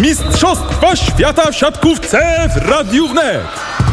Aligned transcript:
Mistrzostwa 0.00 0.96
Świata 0.96 1.50
w 1.50 1.54
siatkówce 1.54 2.48
w 2.54 2.68
Radiu 2.68 3.08
Wnet. 3.08 3.83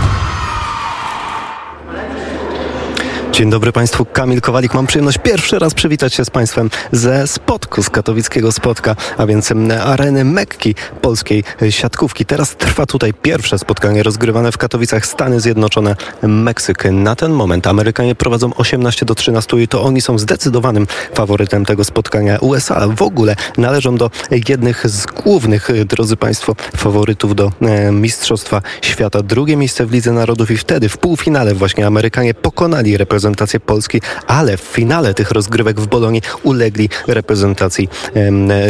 Dzień 3.31 3.49
dobry 3.49 3.71
Państwu, 3.71 4.05
Kamil 4.05 4.41
Kowalik. 4.41 4.73
Mam 4.73 4.87
przyjemność 4.87 5.17
pierwszy 5.17 5.59
raz 5.59 5.73
przywitać 5.73 6.13
się 6.13 6.25
z 6.25 6.29
Państwem 6.29 6.69
ze 6.91 7.27
Spotku, 7.27 7.83
z 7.83 7.89
katowickiego 7.89 8.51
Spotka, 8.51 8.95
a 9.17 9.25
więc 9.25 9.53
areny 9.83 10.25
Mekki 10.25 10.75
polskiej 11.01 11.43
siatkówki. 11.69 12.25
Teraz 12.25 12.55
trwa 12.55 12.85
tutaj 12.85 13.13
pierwsze 13.13 13.59
spotkanie 13.59 14.03
rozgrywane 14.03 14.51
w 14.51 14.57
Katowicach 14.57 15.05
Stany 15.05 15.39
Zjednoczone, 15.39 15.95
Meksyk. 16.21 16.85
Na 16.91 17.15
ten 17.15 17.31
moment 17.31 17.67
Amerykanie 17.67 18.15
prowadzą 18.15 18.53
18 18.53 19.05
do 19.05 19.15
13 19.15 19.61
i 19.61 19.67
to 19.67 19.83
oni 19.83 20.01
są 20.01 20.17
zdecydowanym 20.17 20.87
faworytem 21.13 21.65
tego 21.65 21.83
spotkania. 21.83 22.37
USA 22.39 22.87
w 22.87 23.01
ogóle 23.01 23.35
należą 23.57 23.95
do 23.95 24.09
jednych 24.47 24.89
z 24.89 25.05
głównych, 25.05 25.69
drodzy 25.85 26.17
Państwo, 26.17 26.55
faworytów 26.77 27.35
do 27.35 27.51
e, 27.61 27.91
Mistrzostwa 27.91 28.61
Świata. 28.81 29.23
Drugie 29.23 29.55
miejsce 29.55 29.85
w 29.85 29.91
Lidze 29.91 30.11
Narodów 30.11 30.51
i 30.51 30.57
wtedy 30.57 30.89
w 30.89 30.97
półfinale 30.97 31.55
właśnie 31.55 31.87
Amerykanie 31.87 32.33
pokonali 32.33 32.97
reprezentację 32.97 33.20
reprezentację 33.21 33.59
Polski, 33.59 34.01
ale 34.27 34.57
w 34.57 34.61
finale 34.61 35.13
tych 35.13 35.31
rozgrywek 35.31 35.81
w 35.81 35.87
Bolonii 35.87 36.21
ulegli 36.43 36.89
reprezentacji, 37.07 37.89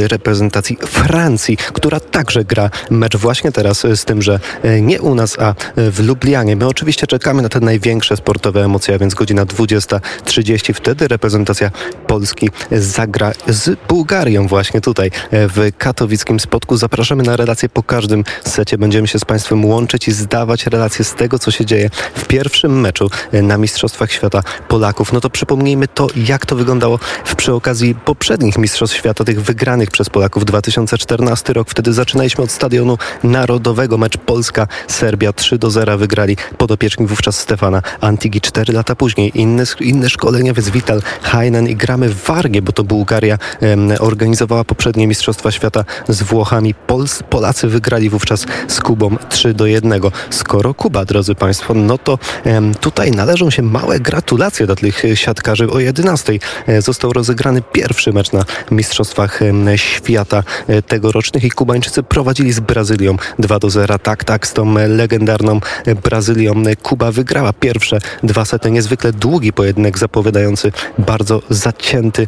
reprezentacji 0.08 0.78
Francji, 0.88 1.58
która 1.58 2.00
także 2.00 2.46
gra 2.46 2.70
mecz 2.90 3.18
właśnie 3.18 3.52
teraz 3.52 3.80
z 3.96 4.06
tym, 4.06 4.22
że 4.22 4.40
e, 4.64 4.82
nie 4.82 5.02
u 5.02 5.16
nas, 5.16 5.40
a 5.40 5.54
w 5.78 6.00
Lublianie. 6.00 6.56
My 6.56 6.68
oczywiście 6.68 7.08
czekamy 7.08 7.42
na 7.42 7.50
te 7.50 7.60
największe 7.60 8.18
sportowe 8.18 8.64
emocje, 8.64 8.96
a 8.96 8.98
więc 8.98 9.14
godzina 9.14 9.46
20.30. 9.46 10.74
Wtedy 10.74 11.08
reprezentacja 11.08 11.72
Polski 12.08 12.50
zagra 12.72 13.32
z 13.48 13.80
Bułgarią 13.90 14.48
właśnie 14.48 14.82
tutaj 14.82 15.08
e, 15.08 15.48
w 15.48 15.72
katowickim 15.78 16.40
spotku. 16.40 16.78
Zapraszamy 16.78 17.24
na 17.24 17.36
relacje 17.36 17.70
po 17.70 17.84
każdym 17.84 18.24
secie. 18.46 18.78
Będziemy 18.78 19.08
się 19.08 19.20
z 19.20 19.26
Państwem 19.26 19.66
łączyć 19.66 20.08
i 20.08 20.12
zdawać 20.12 20.68
relacje 20.68 21.06
z 21.06 21.14
tego, 21.14 21.40
co 21.40 21.52
się 21.52 21.66
dzieje 21.66 21.90
w 22.16 22.26
pierwszym 22.26 22.80
meczu 22.82 23.10
e, 23.32 23.42
na 23.42 23.58
Mistrzostwach 23.58 24.12
Świata 24.12 24.41
Polaków. 24.68 25.14
No 25.14 25.22
to 25.22 25.30
przypomnijmy 25.30 25.88
to, 25.88 26.08
jak 26.16 26.46
to 26.46 26.56
wyglądało 26.56 27.00
w, 27.26 27.36
przy 27.36 27.54
okazji 27.54 27.96
poprzednich 27.96 28.58
Mistrzostw 28.58 28.98
Świata, 28.98 29.24
tych 29.24 29.42
wygranych 29.42 29.92
przez 29.92 30.10
Polaków 30.10 30.46
2014 30.46 31.54
rok. 31.54 31.70
Wtedy 31.70 31.94
zaczynaliśmy 31.94 32.44
od 32.44 32.52
Stadionu 32.52 32.98
Narodowego. 33.24 33.98
Mecz 33.98 34.18
Polska-Serbia 34.18 35.34
3 35.34 35.58
do 35.58 35.72
0 35.72 35.98
wygrali 35.98 36.38
podopieczni 36.58 37.08
wówczas 37.08 37.40
Stefana 37.40 37.82
Antigi. 38.02 38.42
Cztery 38.42 38.74
lata 38.74 38.96
później 38.96 39.32
inne, 39.36 39.64
inne 39.80 40.10
szkoleniowiec 40.10 40.70
Vital 40.70 41.02
Heinen 41.22 41.68
i 41.68 41.76
gramy 41.76 42.10
w 42.10 42.24
Wargie, 42.24 42.62
bo 42.62 42.72
to 42.72 42.84
Bułgaria 42.84 43.38
em, 43.62 43.92
organizowała 44.00 44.64
poprzednie 44.64 45.08
Mistrzostwa 45.08 45.52
Świata 45.52 45.86
z 46.10 46.24
Włochami. 46.24 46.74
Pols, 46.74 47.24
Polacy 47.30 47.68
wygrali 47.68 48.10
wówczas 48.10 48.46
z 48.68 48.80
Kubą 48.82 49.16
3 49.30 49.54
do 49.54 49.66
1. 49.66 50.02
Skoro 50.30 50.74
Kuba, 50.74 51.06
drodzy 51.06 51.36
Państwo, 51.36 51.74
no 51.74 51.98
to 51.98 52.20
em, 52.44 52.76
tutaj 52.76 53.12
należą 53.12 53.50
się 53.50 53.62
małe 53.62 54.00
gratulacje 54.00 54.31
gratulacje 54.32 54.66
dla 54.66 54.76
tych 54.76 55.04
siatkarzy. 55.16 55.70
O 55.70 55.80
11 55.80 56.34
e, 56.68 56.82
został 56.82 57.14
rozegrany 57.14 57.62
pierwszy 57.62 58.14
mecz 58.14 58.32
na 58.32 58.46
Mistrzostwach 58.72 59.40
Świata 59.76 60.44
e, 60.68 60.82
tegorocznych 60.82 61.44
i 61.44 61.52
Kubańczycy 61.52 62.04
prowadzili 62.04 62.54
z 62.54 62.60
Brazylią 62.60 63.16
2 63.40 63.60
do 63.60 63.70
0. 63.70 64.00
Tak, 64.00 64.24
tak, 64.24 64.48
z 64.48 64.54
tą 64.54 64.74
legendarną 64.88 65.60
Brazylią 66.04 66.64
Kuba 66.84 67.12
wygrała 67.12 67.54
pierwsze 67.54 68.00
dwa 68.24 68.46
sety. 68.46 68.72
Niezwykle 68.72 69.14
długi 69.14 69.54
pojedynek 69.54 69.98
zapowiadający 69.98 70.72
bardzo 70.98 71.42
zacięty, 71.50 72.28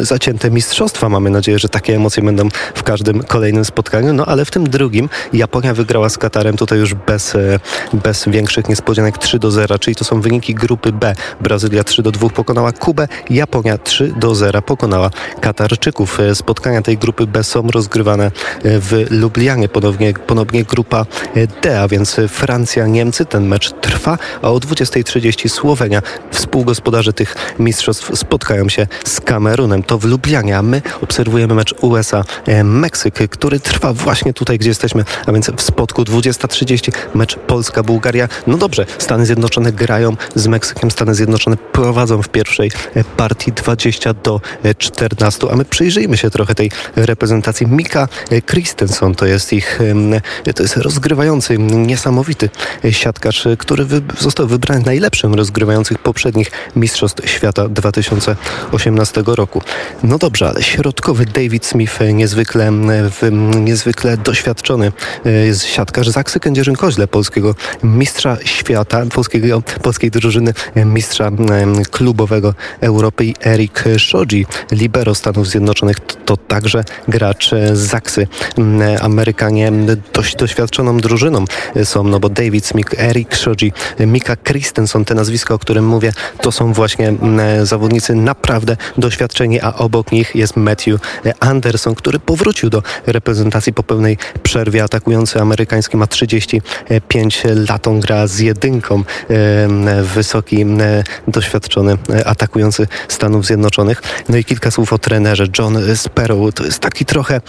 zacięte 0.00 0.50
mistrzostwa. 0.50 1.08
Mamy 1.08 1.30
nadzieję, 1.30 1.58
że 1.58 1.68
takie 1.68 1.96
emocje 1.96 2.22
będą 2.22 2.48
w 2.74 2.82
każdym 2.82 3.22
kolejnym 3.22 3.64
spotkaniu. 3.64 4.12
No 4.12 4.26
ale 4.26 4.44
w 4.44 4.50
tym 4.50 4.68
drugim 4.68 5.08
Japonia 5.32 5.74
wygrała 5.74 6.08
z 6.08 6.18
Katarem 6.18 6.56
tutaj 6.56 6.78
już 6.78 6.94
bez, 6.94 7.34
e, 7.34 7.58
bez 7.92 8.24
większych 8.26 8.68
niespodzianek 8.68 9.18
3 9.18 9.38
do 9.38 9.50
0, 9.50 9.78
czyli 9.78 9.96
to 9.96 10.04
są 10.04 10.20
wyniki 10.20 10.54
grupy 10.54 10.92
B. 10.92 11.03
Brazylia 11.40 11.84
3 11.84 12.02
do 12.02 12.12
2 12.12 12.28
pokonała 12.28 12.72
Kubę, 12.72 13.08
Japonia 13.30 13.78
3 13.78 14.12
do 14.16 14.34
0 14.34 14.62
pokonała 14.62 15.10
Katarczyków. 15.40 16.20
E, 16.20 16.34
spotkania 16.34 16.82
tej 16.82 16.98
grupy 16.98 17.26
B 17.26 17.44
są 17.44 17.68
rozgrywane 17.68 18.24
e, 18.26 18.30
w 18.62 19.06
Lublianie, 19.10 19.68
ponownie, 19.68 20.14
ponownie 20.14 20.64
grupa 20.64 21.06
e, 21.34 21.46
D, 21.62 21.80
a 21.80 21.88
więc 21.88 22.16
Francja, 22.28 22.86
Niemcy. 22.86 23.26
Ten 23.26 23.46
mecz 23.46 23.72
trwa, 23.80 24.18
a 24.42 24.50
o 24.50 24.56
20.30 24.56 25.48
Słowenia, 25.48 26.02
współgospodarze 26.30 27.12
tych 27.12 27.36
mistrzostw, 27.58 28.18
spotkają 28.18 28.68
się 28.68 28.86
z 29.04 29.20
Kamerunem. 29.20 29.82
To 29.82 29.98
w 29.98 30.04
Lublianie, 30.04 30.58
a 30.58 30.62
my 30.62 30.82
obserwujemy 31.02 31.54
mecz 31.54 31.74
USA-Meksyk, 31.80 33.28
który 33.28 33.60
trwa 33.60 33.92
właśnie 33.92 34.32
tutaj, 34.32 34.58
gdzie 34.58 34.68
jesteśmy, 34.68 35.04
a 35.26 35.32
więc 35.32 35.50
w 35.50 35.62
spotku 35.62 36.02
20.30 36.02 36.92
mecz 37.14 37.36
Polska-Bułgaria. 37.36 38.28
No 38.46 38.56
dobrze, 38.56 38.86
Stany 38.98 39.26
Zjednoczone 39.26 39.72
grają 39.72 40.16
z 40.34 40.46
Meksykiem 40.46 40.90
Stany 40.94 41.14
Zjednoczone 41.14 41.56
prowadzą 41.56 42.22
w 42.22 42.28
pierwszej 42.28 42.70
partii 43.16 43.52
20 43.52 44.14
do 44.14 44.40
14, 44.78 45.46
a 45.52 45.56
my 45.56 45.64
przyjrzyjmy 45.64 46.16
się 46.16 46.30
trochę 46.30 46.54
tej 46.54 46.70
reprezentacji. 46.96 47.66
Mika 47.66 48.08
Christensen 48.46 49.14
to 49.14 49.26
jest 49.26 49.52
ich, 49.52 49.78
to 50.54 50.62
jest 50.62 50.76
rozgrywający, 50.76 51.58
niesamowity 51.58 52.50
siatkarz, 52.90 53.48
który 53.58 53.86
został 54.18 54.46
wybrany 54.46 54.82
najlepszym 54.86 55.34
rozgrywających 55.34 55.98
poprzednich 55.98 56.50
Mistrzostw 56.76 57.30
Świata 57.30 57.68
2018 57.68 59.22
roku. 59.26 59.62
No 60.02 60.18
dobrze, 60.18 60.48
ale 60.48 60.62
środkowy 60.62 61.26
David 61.26 61.66
Smith, 61.66 61.98
niezwykle, 62.12 62.72
niezwykle 63.60 64.16
doświadczony 64.16 64.92
siatkarz 65.64 66.08
Zaksy 66.08 66.40
Kędzierzyn-Koźle, 66.40 67.06
polskiego 67.06 67.54
mistrza 67.82 68.36
świata, 68.44 69.02
polskiego, 69.14 69.62
polskiej 69.82 70.10
drużyny 70.10 70.54
mistrza 70.84 71.30
klubowego 71.90 72.54
Europy 72.80 73.24
i 73.24 73.34
Erik 73.44 73.84
Shoji, 73.98 74.46
libero 74.72 75.14
Stanów 75.14 75.48
Zjednoczonych, 75.48 75.96
to 76.24 76.36
także 76.36 76.84
gracz 77.08 77.50
z 77.72 77.78
Zaksy. 77.78 78.26
Amerykanie 79.00 79.72
dość 80.12 80.36
doświadczoną 80.36 80.98
drużyną 80.98 81.44
są, 81.84 82.04
no 82.04 82.20
bo 82.20 82.28
David 82.28 82.66
Smith, 82.66 83.00
Erik 83.00 83.36
Shoji, 83.36 83.72
Mika 83.98 84.36
Christensen, 84.36 85.04
te 85.04 85.14
nazwiska, 85.14 85.54
o 85.54 85.58
którym 85.58 85.86
mówię, 85.86 86.12
to 86.40 86.52
są 86.52 86.72
właśnie 86.72 87.14
zawodnicy 87.62 88.14
naprawdę 88.14 88.76
doświadczeni, 88.98 89.60
a 89.60 89.74
obok 89.74 90.12
nich 90.12 90.34
jest 90.34 90.56
Matthew 90.56 91.00
Anderson, 91.40 91.94
który 91.94 92.18
powrócił 92.18 92.70
do 92.70 92.82
reprezentacji 93.06 93.72
po 93.72 93.82
pewnej 93.82 94.18
przerwie. 94.42 94.84
Atakujący 94.84 95.40
amerykański 95.40 95.96
ma 95.96 96.06
35 96.06 97.42
lat, 97.68 97.88
on 97.88 98.00
gra 98.00 98.26
z 98.26 98.38
jedynką, 98.38 99.02
wysoki 100.14 100.64
doświadczony 101.28 101.96
e, 102.10 102.26
atakujący 102.26 102.86
Stanów 103.08 103.46
Zjednoczonych. 103.46 104.02
No 104.28 104.36
i 104.36 104.44
kilka 104.44 104.70
słów 104.70 104.92
o 104.92 104.98
trenerze. 104.98 105.46
John 105.58 105.78
Sparrow 105.96 106.54
to 106.54 106.64
jest 106.64 106.78
taki 106.78 107.04
trochę 107.04 107.40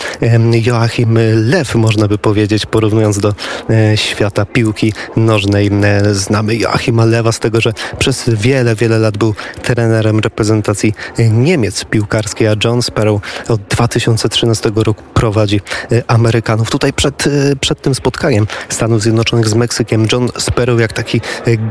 Joachim 0.66 1.18
Lew, 1.36 1.76
można 1.76 2.08
by 2.08 2.18
powiedzieć, 2.18 2.66
porównując 2.66 3.20
do 3.20 3.34
e, 3.70 3.98
świata 3.98 4.46
piłki 4.46 4.94
nożnej. 5.16 5.72
Znamy 6.12 6.56
Joachima 6.56 7.06
Lewa 7.06 7.32
z 7.32 7.40
tego, 7.40 7.62
że 7.62 7.74
przez 8.00 8.24
wiele, 8.28 8.76
wiele 8.76 9.00
lat 9.00 9.18
był 9.18 9.36
trenerem 9.64 10.20
reprezentacji 10.20 10.94
Niemiec 11.32 11.86
piłkarskiej, 11.86 12.48
a 12.48 12.56
John 12.64 12.82
Sparrow 12.82 13.22
od 13.50 13.62
2013 13.62 14.72
roku 14.76 15.04
prowadzi 15.14 15.62
Amerykanów. 16.08 16.70
Tutaj 16.70 16.94
przed, 16.94 17.24
przed 17.62 17.82
tym 17.82 17.96
spotkaniem 17.96 18.48
Stanów 18.70 19.02
Zjednoczonych 19.02 19.48
z 19.48 19.54
Meksykiem 19.54 20.08
John 20.12 20.30
Sparrow 20.38 20.80
jak 20.80 20.94
taki 20.94 21.22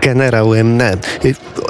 generał 0.03 0.54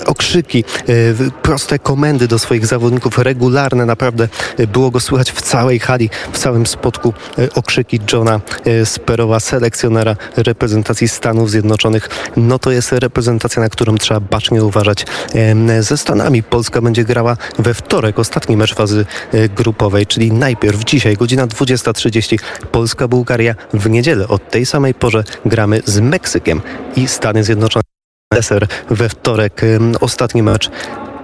okrzyki, 0.06 0.64
e, 0.88 0.94
proste 1.42 1.78
komendy 1.78 2.28
do 2.28 2.38
swoich 2.38 2.66
zawodników, 2.66 3.18
regularne 3.18 3.86
naprawdę 3.86 4.28
e, 4.58 4.66
było 4.66 4.90
go 4.90 5.00
słychać 5.00 5.32
w 5.32 5.42
całej 5.42 5.78
hali, 5.78 6.10
w 6.32 6.38
całym 6.38 6.66
spotku 6.66 7.14
e, 7.38 7.48
okrzyki 7.54 8.00
Johna 8.12 8.40
Sperowa, 8.84 9.40
selekcjonera 9.40 10.16
reprezentacji 10.36 11.08
Stanów 11.08 11.50
Zjednoczonych. 11.50 12.08
No 12.36 12.58
to 12.58 12.70
jest 12.70 12.92
reprezentacja, 12.92 13.62
na 13.62 13.68
którą 13.68 13.98
trzeba 13.98 14.20
bacznie 14.20 14.64
uważać. 14.64 15.06
Ze 15.80 15.96
Stanami 15.96 16.42
Polska 16.42 16.80
będzie 16.80 17.04
grała 17.04 17.36
we 17.58 17.74
wtorek, 17.74 18.18
ostatni 18.18 18.56
mecz 18.56 18.74
fazy 18.74 19.06
grupowej, 19.56 20.06
czyli 20.06 20.32
najpierw 20.32 20.84
dzisiaj, 20.84 21.16
godzina 21.16 21.46
20.30 21.46 22.38
Polska-Bułgaria, 22.72 23.54
w 23.74 23.90
niedzielę 23.90 24.28
o 24.28 24.38
tej 24.38 24.66
samej 24.66 24.94
porze 24.94 25.24
gramy 25.46 25.82
z 25.84 26.00
Meksykiem 26.00 26.60
i 26.96 27.08
Stany 27.08 27.44
Zjednoczone 27.44 27.93
deser 28.34 28.66
we 28.90 29.08
wtorek. 29.08 29.62
Ostatni 30.00 30.42
mecz 30.42 30.70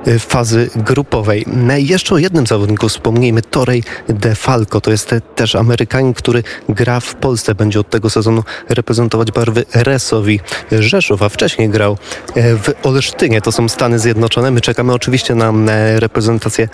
y, 0.08 0.18
fazy 0.18 0.70
grupowej. 0.76 1.46
Jeszcze 1.76 2.14
o 2.14 2.18
jednym 2.18 2.46
zawodniku 2.46 2.88
wspomnijmy, 2.88 3.42
Torej 3.42 3.82
De 4.08 4.34
Falco. 4.34 4.80
To 4.80 4.90
jest 4.90 5.14
też 5.34 5.54
Amerykanin, 5.54 6.14
który 6.14 6.42
gra 6.68 7.00
w 7.00 7.14
Polsce. 7.14 7.54
Będzie 7.54 7.80
od 7.80 7.90
tego 7.90 8.10
sezonu 8.10 8.44
reprezentować 8.68 9.32
barwy 9.32 9.64
Resowi 9.74 10.40
Rzeszów, 10.72 11.22
a 11.22 11.28
wcześniej 11.28 11.68
grał 11.68 11.98
e, 12.34 12.56
w 12.56 12.74
Olsztynie. 12.82 13.40
To 13.40 13.52
są 13.52 13.68
Stany 13.68 13.98
Zjednoczone. 13.98 14.50
My 14.50 14.60
czekamy 14.60 14.92
oczywiście 14.92 15.34
na 15.34 15.52
reprezentację 15.96 16.68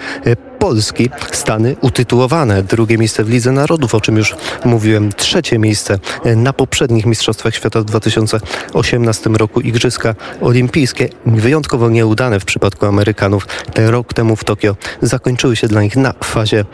Polski. 0.58 1.11
Stany 1.32 1.76
utytułowane. 1.81 2.62
Drugie 2.62 2.99
miejsce 2.99 3.25
w 3.25 3.31
Lidze 3.31 3.53
Narodów, 3.53 3.94
o 3.94 4.00
czym 4.00 4.17
już 4.17 4.35
mówiłem. 4.64 5.12
Trzecie 5.12 5.58
miejsce 5.58 5.99
na 6.37 6.53
poprzednich 6.53 7.06
Mistrzostwach 7.06 7.55
Świata 7.55 7.81
w 7.81 7.85
2018 7.85 9.31
roku. 9.31 9.61
Igrzyska 9.61 10.14
olimpijskie, 10.41 11.08
wyjątkowo 11.26 11.91
nieudane 11.91 12.41
w 12.41 12.44
przypadku 12.44 12.87
Amerykanów. 12.87 13.47
Rok 13.76 14.14
temu 14.14 14.37
w 14.37 14.44
Tokio 14.44 14.76
zakończyły 15.03 15.56
się 15.56 15.69
dla 15.69 15.82
nich 15.82 15.97
na 15.97 16.14
fazie 16.25 16.64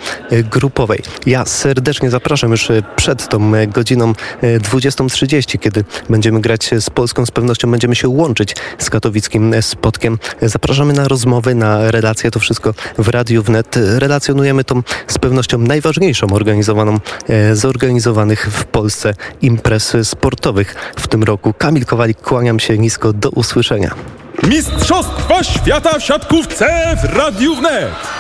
grupowej. 0.51 1.03
Ja 1.27 1.45
serdecznie 1.45 2.11
zapraszam 2.11 2.51
już 2.51 2.69
przed 2.97 3.29
tą 3.29 3.53
godziną 3.69 4.13
20.30, 4.43 5.59
kiedy 5.59 5.85
będziemy 6.11 6.41
grać 6.41 6.71
z 6.81 6.91
Polską. 6.91 7.27
Z 7.27 7.31
pewnością 7.31 7.71
będziemy 7.71 7.97
się 7.97 8.09
łączyć 8.09 8.57
z 8.79 8.91
katowickim 8.91 9.55
spotkiem. 9.61 10.19
Zapraszamy 10.43 10.93
na 10.93 11.09
rozmowy, 11.09 11.55
na 11.55 11.91
relacje. 11.91 12.31
To 12.31 12.41
wszystko 12.41 12.75
w 12.99 13.09
Radiu 13.09 13.43
Wnet. 13.43 13.72
Relacjonujemy 13.77 14.65
tą 14.65 14.83
z 15.07 15.19
pewnością 15.19 15.59
najważniejszą 15.59 16.27
organizowaną, 16.27 16.99
e, 17.29 17.57
zorganizowanych 17.57 18.51
w 18.53 18.65
Polsce 18.65 19.15
imprez 19.43 19.97
sportowych 20.03 20.75
w 20.97 21.09
tym 21.09 21.23
roku. 21.23 21.55
Kamil 21.59 21.87
Kowalik, 21.87 22.21
kłaniam 22.21 22.61
się 22.61 22.79
nisko. 22.79 23.13
Do 23.13 23.31
usłyszenia. 23.31 23.95
Mistrzostwa 24.49 25.45
Świata 25.45 25.99
w 25.99 26.03
siatkówce 26.03 26.97
w 27.03 27.17
Radiu 27.17 27.55
Wnet. 27.55 28.12